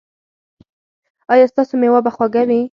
ایا 1.31 1.45
ستاسو 1.51 1.73
میوه 1.81 1.99
به 2.05 2.11
خوږه 2.15 2.43
وي؟ 2.49 2.61